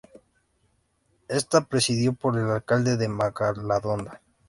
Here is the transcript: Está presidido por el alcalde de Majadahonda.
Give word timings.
Está 1.27 1.61
presidido 1.67 2.13
por 2.13 2.35
el 2.35 2.49
alcalde 2.49 2.97
de 2.97 3.07
Majadahonda. 3.07 4.19